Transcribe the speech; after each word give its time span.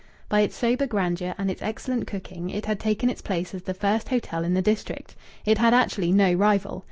By 0.29 0.41
its 0.41 0.55
sober 0.57 0.87
grandeur 0.87 1.35
and 1.37 1.51
its 1.51 1.61
excellent 1.61 2.07
cooking 2.07 2.49
it 2.49 2.65
had 2.65 2.79
taken 2.79 3.07
its 3.07 3.21
place 3.21 3.53
as 3.53 3.61
the 3.61 3.75
first 3.75 4.09
hotel 4.09 4.43
in 4.43 4.55
the 4.55 4.59
district. 4.63 5.15
It 5.45 5.59
had 5.59 5.75
actually 5.75 6.11
no 6.11 6.33
rival. 6.33 6.79